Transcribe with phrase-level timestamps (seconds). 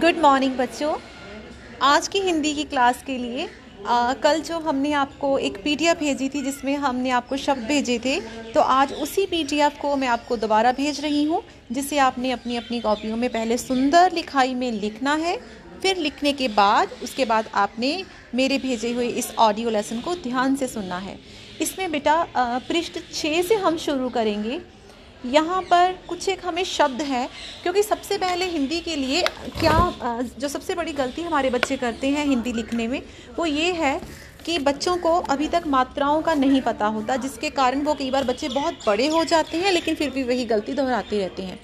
[0.00, 0.94] Good morning बच्चों।
[1.82, 3.48] आज की हिंदी की क्लास के लिए
[3.86, 8.18] आ, कल जो हमने आपको एक पीडीएफ भेजी थी जिसमें हमने आपको शब्द भेजे थे
[8.52, 11.42] तो आज उसी पीडीएफ को मैं आपको दोबारा भेज रही हूँ
[11.72, 15.36] जिसे आपने अपनी अपनी कॉपियों में पहले सुंदर लिखाई में लिखना है
[15.82, 17.92] फिर लिखने के बाद उसके बाद आपने
[18.34, 21.18] मेरे भेजे हुए इस ऑडियो लेसन को ध्यान से सुनना है।
[21.60, 24.60] इसमें बेटा पृष्ठ छः से हम शुरू करेंगे।
[25.26, 27.28] यहाँ पर कुछ एक हमें शब्द है,
[27.62, 29.22] क्योंकि सबसे पहले हिंदी के लिए
[29.60, 29.78] क्या,
[30.38, 33.02] जो सबसे बड़ी गलती हमारे बच्चे करते हैं हिंदी लिखने में,
[33.38, 34.00] वो ये है
[34.46, 38.24] कि बच्चों को अभी तक मात्राओं का नहीं पता होता, जिसके कारण वो कई बार
[38.24, 41.58] बच्चे बहुत बड़े हो जाते हैं, लेकिन फिर भी वही गलती दोहराते रहते हैं।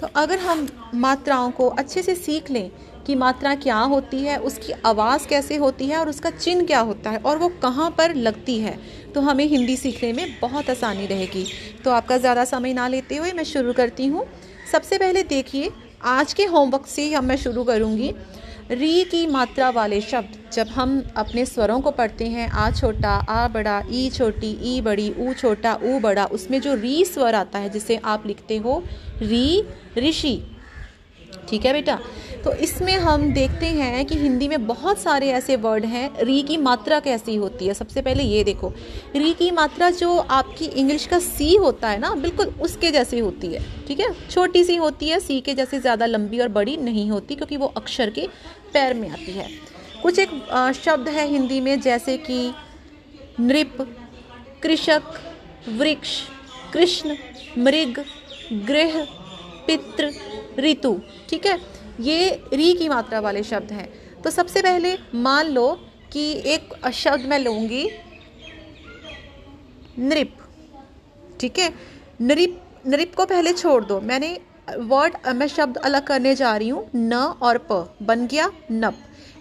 [0.00, 2.70] तो अगर हम मात्राओं को अच्छे से सीख लें
[3.06, 7.10] कि मात्रा क्या होती है, उसकी आवाज़ कैसे होती है और उसका चिन्ह क्या होता
[7.10, 8.78] है और वो कहाँ पर लगती है
[9.14, 11.46] तो हमें हिंदी सीखने में बहुत आसानी रहेगी।
[11.84, 14.26] तो आपका ज़्यादा समय ना लेते हुए मैं शुरू करती हूँ।
[14.72, 15.70] सबसे पहले देखिए,
[16.02, 18.12] आज के होमवर्क से हम मैं शुरू करूँगी।
[18.70, 23.46] री की मात्रा वाले शब्द, जब हम अपने स्वरों को पढ़ते हैं, आ छोटा, आ
[23.48, 27.68] बड़ा, ई छोटी, ई बड़ी, ऊ छोटा, ऊ बड़ा, उसमें जो री स्वर आता है,
[27.68, 28.82] जिसे आप लिखते हो,
[29.20, 29.62] री,
[29.98, 30.40] ऋषि।
[31.48, 31.98] ठीक है बेटा?
[32.44, 36.56] तो इसमें हम देखते हैं कि हिंदी में बहुत सारे ऐसे वर्ड हैं, री की
[36.56, 37.74] मात्रा कैसी होती है?
[37.74, 38.72] सबसे पहले ये देखो,
[39.16, 43.46] री की मात्रा जो आपकी इंग्लिश का सी होता है ना, बिल्कुल उसके जैसी होती
[43.46, 44.12] है, ठीक है?
[44.30, 47.72] छोटी सी होती है सी के जैसे ज़्यादा लंबी और बड़ी नहीं होती, क्योंकि वो
[47.76, 48.28] अक्षर के
[48.74, 49.48] पैर में आती है।
[50.02, 50.30] कुछ एक
[50.74, 52.52] शब्द है हिंदी में, जैसे कि
[53.40, 53.76] नृप,
[54.62, 55.02] कृषक,
[55.70, 56.20] वृक्ष,
[56.72, 57.16] कृष्ण,
[57.58, 58.04] मृग,
[58.66, 59.04] गृह
[59.66, 60.10] पितृ
[60.58, 61.58] ऋतु, ठीक है?
[62.00, 63.88] ये री की मात्रा वाले शब्द हैं।
[64.22, 65.70] तो सबसे पहले मान लो
[66.12, 67.88] कि एक शब्द मैं लूँगी,
[69.98, 70.36] नृप,
[71.40, 71.72] ठीक है?
[72.20, 74.38] नृप नृप को पहले छोड़ दो। मैंने
[74.70, 78.98] वर्ड, मैं शब्द अलग करने जा रही हूँ, न और प, बन गया नप।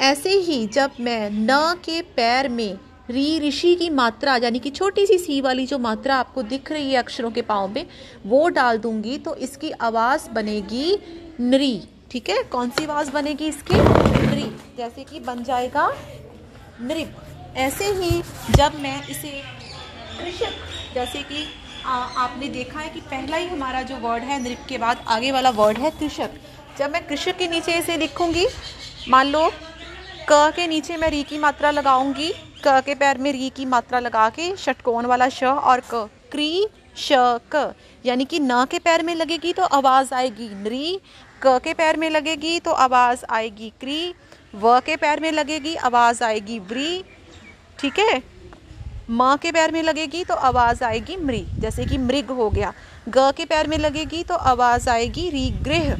[0.00, 2.78] ऐसे ही जब मैं न के पैर में
[3.10, 6.92] री ऋषि की मात्रा यानी कि छोटी सी सी वाली जो मात्रा आपको दिख रही
[6.92, 7.86] है अक्षरों के पाँव में
[8.26, 10.98] वो डाल दूँगी तो इसकी आवाज़ बनेगी
[11.40, 12.42] नरी ठीक है?
[12.42, 13.74] कौन सी आवाज़ बनेगी इसकी?
[13.74, 15.86] नरी जैसे कि बन जाएगा
[16.80, 19.30] नृप ऐसे ही जब मैं इसे
[20.18, 21.44] कृषक जैसे कि
[21.84, 25.32] आ, आपने देखा है कि पहला ही हमारा जो वर्ड है नृप के बाद आगे
[25.32, 26.30] वाला वर्ड है कृषक।
[26.78, 28.46] जब मैं कृषक के नीचे इसे लिखूँगी
[29.08, 29.48] मान लो
[30.28, 32.32] क के नीचे मैं री की मात्रा लगाऊँगी
[32.66, 36.66] क के पैर में री की मात्रा लगा के षटकोण वाला श और क, क्री,
[36.96, 37.08] श,
[37.54, 37.74] क,
[38.06, 41.00] यानी कि न के पैर में लगेगी तो आवाज़ आएगी नरी,
[41.42, 44.14] क के पैर में लगेगी तो आवाज़ आएगी क्री,
[44.54, 47.04] व के पैर में लगेगी आवाज़ आएगी व्री,
[47.78, 48.22] ठीक है?
[49.10, 52.72] माँ के पैर में लगेगी तो आवाज़ आएगी मृ, जैसे कि मृग हो गया।
[53.08, 55.96] ग के पैर में लगेगी तो आवाज़ आएगी री गृह।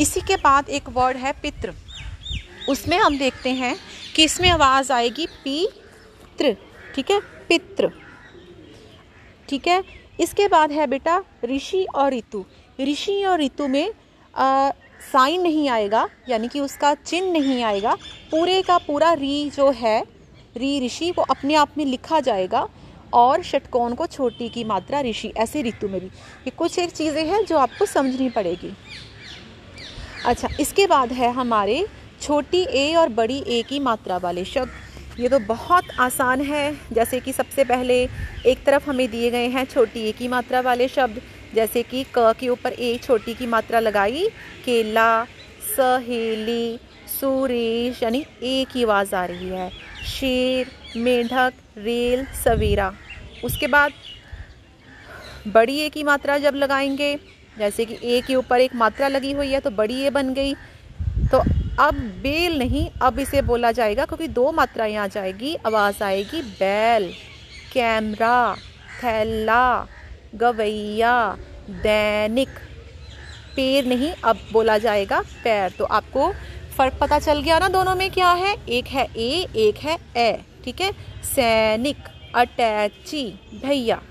[0.00, 1.72] इसी के बाद एक वर्ड है पित्र।
[2.68, 3.76] उसमें हम देखते हैं
[4.14, 5.26] कि इसमें आवाज़ आएगी?
[5.44, 5.66] पी
[6.38, 6.56] त्र
[6.94, 7.20] ठीक है?
[7.48, 7.90] पित्र।
[9.48, 9.82] ठीक है?
[10.20, 12.44] इसके बाद है बेटा ऋषि और ऋतु।
[12.80, 13.92] ऋषि और ऋतु में
[14.34, 14.70] आ,
[15.12, 17.94] साइन नहीं आएगा यानी कि उसका चिन्ह नहीं आएगा।
[18.30, 20.00] पूरे का पूरा री जो है
[20.56, 22.66] री ऋषि वो अपने आप में लिखा जाएगा।
[23.12, 27.24] और षटकोण को छोटी की मात्रा ऋषि ऐसे ऋतु में भी। ये कुछ एक चीज़ें
[27.26, 28.72] हैं जो आपको समझनी पड़ेगी।
[30.26, 31.86] अच्छा इसके बाद है हमारे
[32.24, 37.18] छोटी ए और बड़ी ए की मात्रा वाले शब्द। ये तो बहुत आसान है। जैसे
[37.20, 37.96] कि सबसे पहले
[38.46, 41.20] एक तरफ़ हमें दिए गए हैं छोटी ए की मात्रा वाले शब्द,
[41.54, 44.28] जैसे कि क के ऊपर ए छोटी की मात्रा लगाई,
[44.64, 45.24] केला,
[45.76, 46.78] सहेली,
[47.20, 49.70] सुरेश, यानी ए की आवाज़ आ रही है।
[50.06, 52.92] शेर, मेढक, रेल, सवेरा।
[53.44, 53.92] उसके बाद
[55.48, 57.14] बड़ी ए की मात्रा जब लगाएँगे,
[57.58, 60.54] जैसे कि ए के ऊपर एक मात्रा लगी हुई है तो बड़ी ए बन गई।
[61.32, 61.42] तो
[61.80, 67.10] अब बेल नहीं, अब इसे बोला जाएगा क्योंकि दो मात्राएँ आ जाएगी। आवाज़ आएगी, बैल,
[67.72, 68.54] कैमरा,
[69.02, 69.86] थैला,
[70.34, 71.36] गवैया,
[71.70, 72.48] दैनिक।
[73.56, 76.32] पैर नहीं, अब बोला जाएगा पैर। तो आपको
[76.78, 78.56] फ़र्क पता चल गया ना दोनों में क्या है?
[78.68, 80.92] एक है ए, एक है ए ठीक है?
[81.24, 81.96] सैनिक,
[82.34, 83.28] अटैची,
[83.64, 84.02] भैया।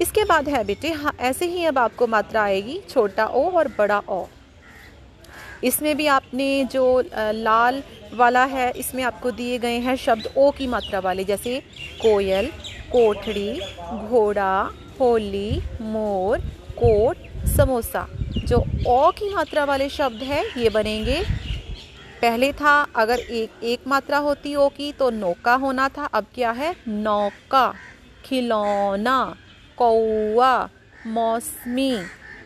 [0.00, 4.02] इसके बाद है बेटे हाँ ऐसे ही अब आपको मात्रा आएगी, छोटा ओ और बड़ा
[4.08, 4.24] ओ।
[5.64, 7.82] इसमें भी आपने जो लाल
[8.14, 11.58] वाला है, इसमें आपको दिए गए हैं शब्द ओ की मात्रा वाले, जैसे
[12.02, 12.46] कोयल,
[12.92, 13.60] कोठड़ी,
[14.08, 14.70] घोड़ा,
[15.00, 16.38] होली, मोर,
[16.78, 17.16] कोट,
[17.48, 18.06] समोसा।
[18.38, 18.58] जो
[18.88, 21.22] ओ की मात्रा वाले शब्द हैं, ये बनेंगे।
[22.22, 26.50] पहले था, अगर एक एक मात्रा होती ओ की तो नौका होना था। अब क्या
[26.52, 26.74] है?
[26.88, 27.72] नौका।
[28.24, 29.34] खिलौना
[29.78, 30.68] कौआ
[31.06, 31.94] मौसमी,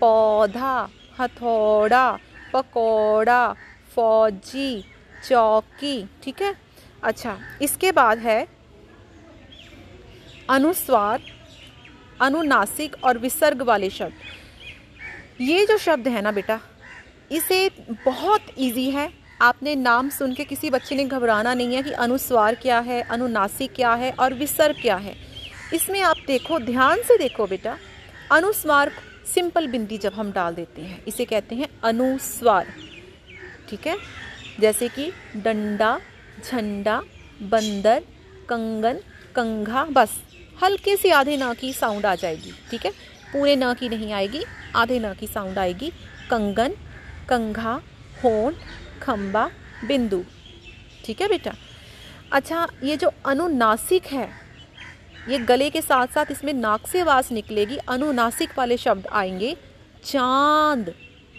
[0.00, 0.88] पौधा,
[1.20, 2.18] हथौड़ा
[2.52, 3.52] पकौड़ा,
[3.94, 4.84] फौजी,
[5.24, 6.54] चौकी, ठीक है?
[7.02, 8.46] अच्छा इसके बाद है
[10.50, 11.20] अनुस्वार
[12.20, 16.58] अनुनासिक और विसर्ग वाले शब्द। ये जो शब्द है ना बेटा,
[17.30, 17.70] इसे
[18.04, 19.08] बहुत इजी है।
[19.42, 23.72] आपने नाम सुन के किसी बच्चे ने घबराना नहीं है कि अनुस्वार क्या है, अनुनासिक
[23.74, 25.14] क्या है और विसर्ग क्या है।
[25.74, 27.76] इसमें आप देखो, ध्यान से देखो बेटा,
[28.32, 28.92] अनुस्वार
[29.26, 32.66] सिंपल बिंदी जब हम डाल देते हैं, इसे कहते हैं अनुस्वार।
[33.68, 33.96] ठीक है?
[34.60, 36.00] जैसे कि डंडा,
[36.44, 37.02] झंडा,
[37.42, 38.02] बंदर,
[38.48, 39.00] कंगन,
[39.34, 40.20] कंघा, बस।
[40.62, 42.90] हल्के से आधे ना की साउंड आ जाएगी, ठीक है?
[43.32, 44.44] पूरे ना की नहीं आएगी,
[44.76, 45.92] आधे ना की साउंड आएगी।
[46.30, 46.74] कंगन,
[47.28, 47.80] कंघा
[48.24, 48.56] होन
[49.02, 49.50] खम्बा
[49.84, 50.24] बिंदु।
[51.04, 51.54] ठीक है बेटा?
[52.32, 54.41] अच्छा ये जो अनुनासिक है
[55.28, 59.56] ये गले के साथ साथ इसमें नाक से आवाज़ निकलेगी। अनुनासिक वाले शब्द आएँगे।
[60.04, 60.94] चाँद।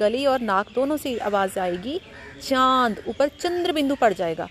[0.00, 2.00] गले और नाक दोनों से आवाज़ आएगी।
[2.48, 4.48] चाँद। ऊपर चंद्र बिंदु पड़ जाएगा।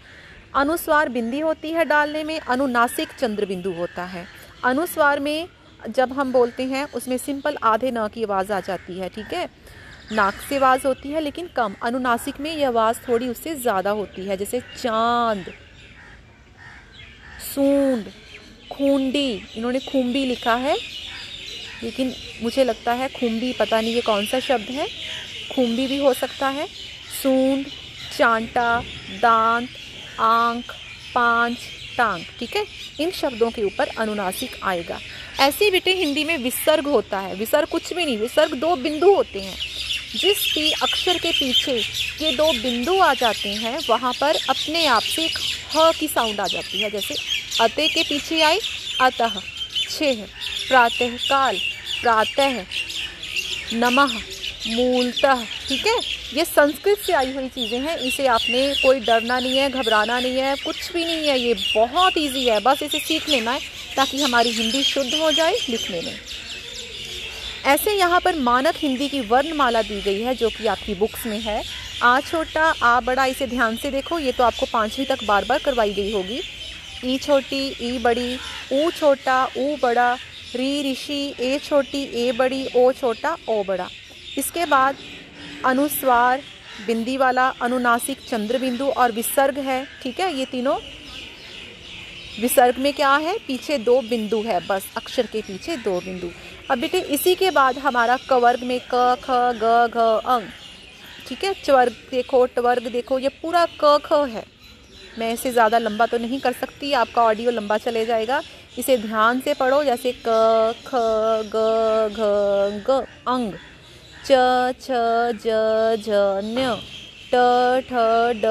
[0.56, 4.26] अनुस्वार बिंदी होती है डालने में। अनुनासिक चंद्र बिंदु होता है।
[4.64, 5.48] अनुस्वार में
[5.90, 9.50] जब हम बोलते हैं, उसमें सिंपल आधे न की आवाज़ आ जाती है, ठीक है?
[10.12, 14.26] नाक से आवाज़ होती है, लेकिन कम। अनुनासिक में यह आवाज़ थोड़ी उससे ज़्यादा होती
[14.26, 15.46] है, जैसे चाँद।
[17.56, 18.06] सूंड।
[18.72, 20.78] खूंडी, इन्होंने खूंबी लिखा है।
[21.84, 24.88] लेकिन मुझे लगता है खूंबी पता नहीं ये कौन सा शब्द है।
[25.56, 26.68] खूंबी भी हो सकता है।
[27.24, 27.66] सूंड,
[28.18, 28.84] चांटा,
[29.22, 29.70] दांत,
[30.20, 30.76] आँख,
[31.16, 31.58] पाँच,
[31.98, 32.66] टांग, ठीक है?
[33.00, 35.00] इन शब्दों के ऊपर अनुनासिक आएगा।
[35.40, 39.42] ऐसे बेटे हिंदी में विसर्ग होता है। विसर्ग कुछ भी नहीं, विसर्ग दो बिंदु होते
[39.42, 39.58] हैं।
[40.16, 41.72] जिस भी अक्षर के पीछे
[42.26, 45.38] ये दो बिंदु आ जाते हैं, वहाँ पर अपने आप से एक
[45.76, 48.60] ह की साउंड आ जाती है। जैसे अते के पीछे आई,
[49.02, 49.40] अतः
[49.90, 50.14] छह,
[50.68, 51.58] प्रातः काल,
[52.02, 52.64] प्रातः
[53.74, 54.14] नमः,
[54.68, 56.00] मूलतः, ठीक है?
[56.34, 60.38] ये संस्कृत से आई हुई चीज़ें हैं इसे आपने कोई डरना नहीं है, घबराना नहीं
[60.38, 63.60] है, कुछ भी नहीं है, ये बहुत इजी है, बस इसे सीख लेना है,
[63.96, 66.20] ताकि हमारी हिंदी शुद्ध हो जाए लिखने में।
[67.66, 71.40] ऐसे यहाँ पर मानक हिंदी की वर्णमाला दी गई है, जो कि आपकी बुक्स में
[71.40, 71.64] है।
[72.04, 75.60] आ छोटा, आ बड़ा, इसे ध्यान से देखो, ये तो आपको पाँचवीं तक बार बार
[75.60, 76.42] करवाई गई होगी।
[77.06, 78.38] ई छोटी, ई बड़ी,
[78.74, 80.18] ऊ छोटा, ऊ बड़ा,
[80.56, 83.90] री ऋषि, ए छोटी, ए बड़ी, ओ छोटा, ओ बड़ा।
[84.38, 84.96] इसके बाद
[85.66, 86.42] अनुस्वार
[86.88, 90.34] बिंदी वाला अनुनासिक चंद्र बिंदु और विसर्ग है, ठीक है?
[90.34, 90.78] ये तीनों
[92.42, 93.38] विसर्ग में क्या है?
[93.48, 96.30] पीछे दो बिंदु है, बस, अक्षर के पीछे दो बिंदु।
[96.72, 100.50] अब बेटे, इसी के बाद हमारा कवर्ग में क, ख, ग, घ अंग
[101.28, 101.54] ठीक है?
[101.54, 104.55] चवर्ग देखो, टवर्ग देखो, ये पूरा क, ख है।
[105.20, 108.42] मैं इसे ज़्यादा लंबा तो नहीं कर सकती, आपका ऑडियो लंबा चले जाएगा।
[108.78, 110.92] इसे ध्यान से पढ़ो, जैसे क, ख,
[111.56, 111.58] ग,
[112.10, 112.20] घ,
[112.90, 113.54] ग, अंग।
[114.26, 114.32] च,
[114.82, 114.92] छ,
[115.46, 115.48] ज
[116.02, 116.10] झ
[116.44, 116.76] न्य
[117.34, 117.36] ट,
[117.90, 117.94] ठ,
[118.36, 118.46] ड,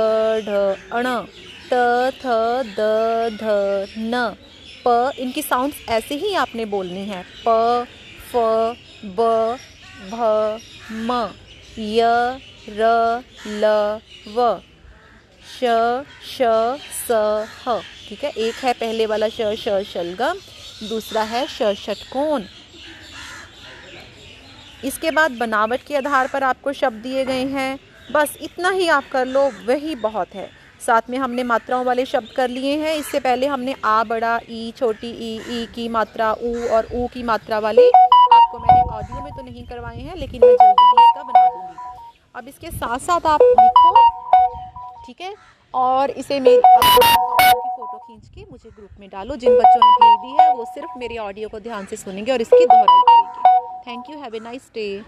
[0.47, 1.07] ढ। अण।
[1.71, 1.75] ट
[2.21, 2.25] थ,
[2.79, 2.81] द,
[3.43, 4.35] ध, न।
[4.87, 7.87] प, इनकी साउंड्स ऐसे ही आपने बोलनी है। प,
[8.33, 8.37] फ,
[9.05, 9.59] ब,
[10.11, 11.31] भ, म।
[11.79, 14.74] य, र, ल, व।
[15.45, 15.65] श
[16.27, 16.43] श,
[17.09, 17.13] स,
[17.69, 18.31] ह। ठीक है?
[18.31, 20.35] एक है पहले वाला श श, शलगम,
[20.89, 22.43] दूसरा है श, षटकोण।
[24.85, 27.79] इसके बाद बनावट के आधार पर आपको शब्द दिए गए हैं।
[28.13, 30.51] बस इतना ही आप कर लो, वही बहुत है।
[30.87, 34.73] साथ में हमने मात्राओं वाले शब्द कर लिए हैं। इससे पहले हमने आ, बड़ा, ई,
[34.77, 39.33] छोटी, ई ई की मात्रा, ऊ और ऊ की मात्रा वाले आपको मैंने ऑडियो में
[39.33, 41.77] तो नहीं करवाए हैं, लेकिन मैं जल्दी ही इसका बना दूँगी।
[42.35, 44.14] अब इसके साथ साथ आप लिखो।
[45.07, 45.35] ठीक है?
[45.75, 50.43] और इसे मेरी फ़ोटो खींच के मुझे ग्रुप में डालो। जिन बच्चों ने भेज दी
[50.43, 54.21] है, वो सिर्फ़ मेरे ऑडियो को ध्यान से सुनेंगे और इसकी दोहराई करेंगे। Thank you
[54.23, 55.03] have a nice day.